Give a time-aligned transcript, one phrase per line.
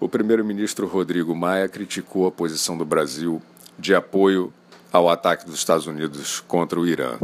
[0.00, 3.42] o primeiro-ministro Rodrigo Maia criticou a posição do Brasil
[3.78, 4.52] de apoio
[4.92, 7.18] ao ataque dos Estados Unidos contra o Irã.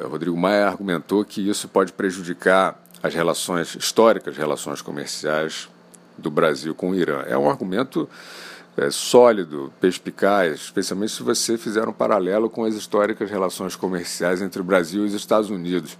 [0.00, 5.68] Rodrigo Maia argumentou que isso pode prejudicar as relações históricas, relações comerciais
[6.16, 7.22] do Brasil com o Irã.
[7.26, 8.08] É um argumento
[8.76, 14.60] é, sólido, perspicaz, especialmente se você fizer um paralelo com as históricas relações comerciais entre
[14.60, 15.98] o Brasil e os Estados Unidos,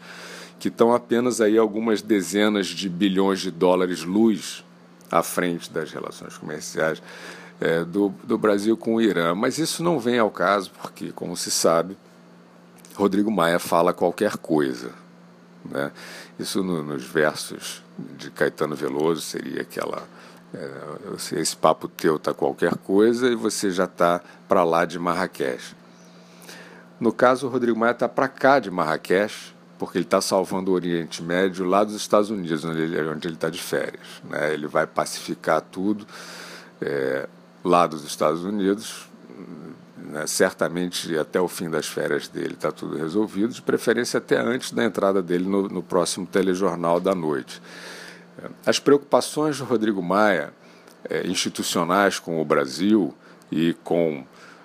[0.60, 4.64] que estão apenas aí algumas dezenas de bilhões de dólares luz
[5.11, 7.02] à frente das relações comerciais
[7.60, 9.34] é, do, do Brasil com o Irã.
[9.34, 11.96] Mas isso não vem ao caso, porque, como se sabe,
[12.95, 14.91] Rodrigo Maia fala qualquer coisa.
[15.65, 15.91] Né?
[16.38, 17.82] Isso no, nos versos
[18.16, 20.02] de Caetano Veloso seria aquela.
[20.55, 25.77] É, esse papo teu está qualquer coisa e você já está para lá de Marrakech.
[26.98, 30.74] No caso, o Rodrigo Maia está para cá de Marrakech, porque ele está salvando o
[30.74, 34.06] Oriente Médio lá dos Estados Unidos, onde ele está de férias.
[34.28, 34.52] Né?
[34.52, 36.06] Ele vai pacificar tudo
[36.80, 37.28] é,
[37.64, 39.09] lá dos Estados Unidos,
[39.96, 44.73] né, certamente até o fim das férias dele está tudo resolvido, de preferência até antes
[44.73, 47.60] da entrada dele no, no próximo telejornal da noite.
[48.65, 50.52] As preocupações do Rodrigo Maia,
[51.09, 53.15] é, institucionais com o Brasil
[53.51, 54.24] e com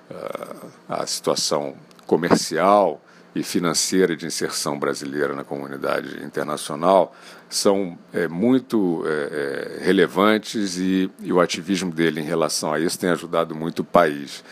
[0.09, 1.75] uh, a situação
[2.06, 3.02] comercial
[3.36, 7.16] e financeira de inserção brasileira na comunidade internacional
[7.50, 13.09] são é, muito é, relevantes e, e o ativismo dele em relação a isso tem
[13.09, 14.44] ajudado muito o país.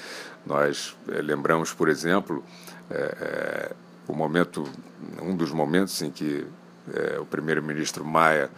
[0.45, 2.43] Nós é, lembramos, por exemplo,
[2.89, 3.71] é, é,
[4.07, 4.67] o momento,
[5.21, 6.45] um dos momentos em que
[6.93, 8.49] é, o primeiro-ministro Maia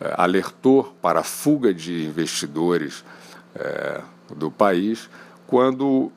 [0.00, 3.04] é, alertou para a fuga de investidores
[3.54, 4.00] é,
[4.34, 5.08] do país,
[5.46, 6.10] quando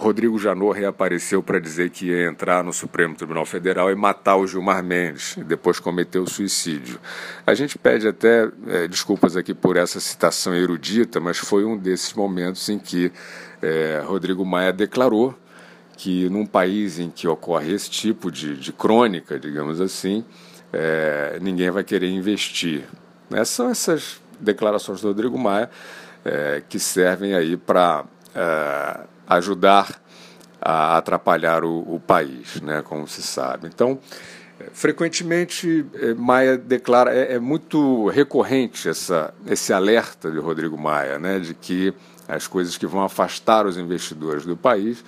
[0.00, 4.46] Rodrigo Janot reapareceu para dizer que ia entrar no Supremo Tribunal Federal e matar o
[4.46, 6.98] Gilmar Mendes, e depois cometeu suicídio.
[7.46, 12.14] A gente pede até é, desculpas aqui por essa citação erudita, mas foi um desses
[12.14, 13.12] momentos em que
[13.60, 15.38] é, Rodrigo Maia declarou
[15.98, 20.24] que num país em que ocorre esse tipo de, de crônica, digamos assim,
[20.72, 22.84] é, ninguém vai querer investir.
[23.28, 23.44] Né?
[23.44, 25.68] São essas declarações do Rodrigo Maia
[26.24, 29.00] é, que servem aí para é,
[29.30, 30.00] ajudar
[30.60, 33.68] a atrapalhar o, o, país, né, como se sabe.
[33.68, 33.98] Então,
[34.58, 41.18] é, frequentemente, é, Maia declara, é, é, muito recorrente essa, esse alerta de Rodrigo Maia,
[41.18, 41.94] né, de que
[42.28, 45.02] as coisas que vão afastar os investidores do país,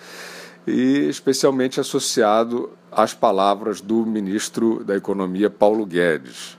[0.66, 6.56] e especialmente associado às palavras do ministro da Economia, Paulo Guedes.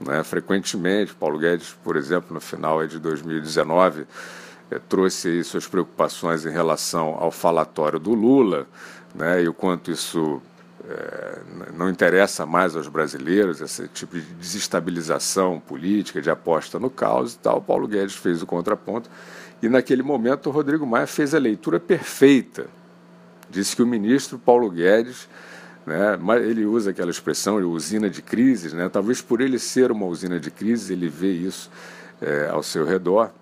[0.00, 4.06] Né, frequentemente, Paulo Guedes, por exemplo, no final de 2019, é,
[4.78, 8.66] trouxe aí suas preocupações em relação ao falatório do Lula,
[9.14, 10.40] né, e o quanto isso
[10.88, 11.38] é,
[11.74, 17.38] não interessa mais aos brasileiros, esse tipo de desestabilização política, de aposta no caos e
[17.38, 17.60] tal.
[17.60, 19.10] Paulo Guedes fez o contraponto,
[19.62, 22.66] e naquele momento o Rodrigo Maia fez a leitura perfeita.
[23.50, 25.28] Disse que o ministro Paulo Guedes
[25.84, 30.38] né, ele usa aquela expressão, usina de crises, né, talvez por ele ser uma usina
[30.38, 31.70] de crises, ele vê isso
[32.22, 33.32] é, ao seu redor,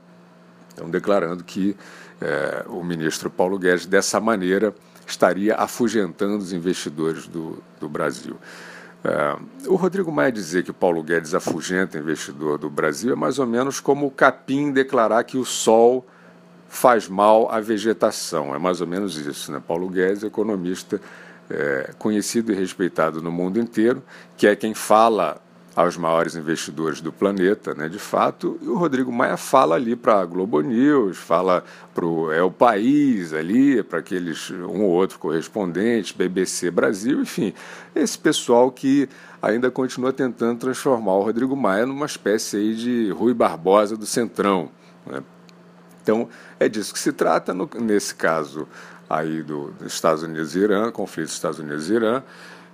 [0.78, 1.76] Estão declarando que
[2.20, 4.72] é, o ministro Paulo Guedes, dessa maneira,
[5.04, 8.36] estaria afugentando os investidores do, do Brasil.
[9.02, 13.46] É, o Rodrigo Maia dizer que Paulo Guedes afugenta investidor do Brasil é mais ou
[13.46, 16.06] menos como o capim declarar que o sol
[16.68, 18.54] faz mal à vegetação.
[18.54, 19.50] É mais ou menos isso.
[19.50, 19.60] Né?
[19.66, 21.00] Paulo Guedes, economista
[21.50, 24.00] é, conhecido e respeitado no mundo inteiro,
[24.36, 25.40] que é quem fala
[25.78, 30.20] aos maiores investidores do planeta, né, de fato, e o Rodrigo Maia fala ali para
[30.20, 31.62] a Globo News, fala
[31.94, 37.54] para o É o País ali, para aqueles um ou outro correspondente, BBC Brasil, enfim,
[37.94, 39.08] esse pessoal que
[39.40, 44.70] ainda continua tentando transformar o Rodrigo Maia numa espécie aí de Rui Barbosa do Centrão.
[45.06, 45.22] Né?
[46.02, 46.28] Então,
[46.58, 48.66] é disso que se trata no, nesse caso
[49.08, 52.20] aí do, dos Estados Unidos e Irã, conflito dos Estados Unidos e Irã,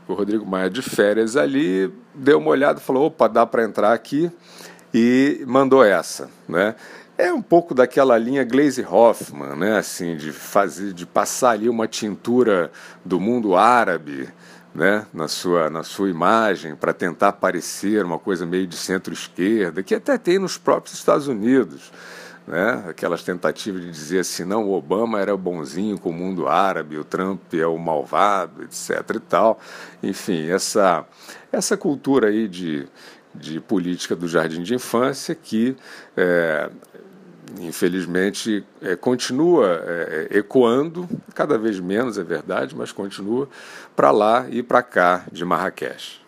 [0.07, 4.31] o Rodrigo Maia de férias ali, deu uma olhada, falou, opa, dá para entrar aqui,
[4.93, 6.75] e mandou essa, né?
[7.17, 9.79] É um pouco daquela linha Glaze Hoffman, né?
[9.79, 12.71] Assim, de fazer, de passar ali uma tintura
[13.05, 14.29] do mundo árabe,
[14.75, 15.07] né?
[15.15, 20.19] Na sua, na sua imagem, para tentar parecer uma coisa meio de centro-esquerda, que até
[20.19, 21.93] tem nos próprios Estados Unidos
[22.47, 22.85] né?
[22.89, 27.05] aquelas tentativas de dizer assim, não, o Obama era bonzinho com o mundo árabe, o
[27.05, 29.17] Trump é o malvado, etc.
[29.17, 29.59] e tal.
[30.03, 31.07] Enfim, essa,
[31.51, 32.87] essa cultura aí de,
[33.35, 35.77] de política do jardim de infância que,
[36.17, 36.71] é,
[37.61, 43.49] infelizmente, é, continua é, ecoando, cada vez menos é verdade, mas continua
[43.97, 46.24] para lá e para cá de Marrakech.